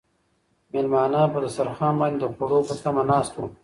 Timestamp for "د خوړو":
2.19-2.59